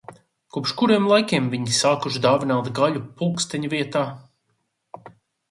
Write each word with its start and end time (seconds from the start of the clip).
Kopš 0.53 0.71
kuriem 0.77 1.03
laikiem 1.11 1.49
viņi 1.51 1.75
sākuši 1.79 2.23
dāvināt 2.23 2.71
gaļu 2.81 3.03
pulksteņa 3.21 3.71
vietā? 3.77 4.03